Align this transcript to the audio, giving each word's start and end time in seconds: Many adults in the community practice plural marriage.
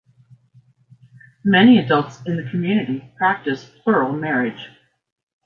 Many 1.43 1.77
adults 1.77 2.23
in 2.25 2.35
the 2.43 2.49
community 2.49 3.07
practice 3.19 3.69
plural 3.83 4.13
marriage. 4.13 4.67